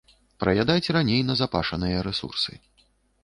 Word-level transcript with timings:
Праядаць 0.43 0.91
раней 0.95 1.21
назапашаныя 1.27 2.01
рэсурсы. 2.07 2.51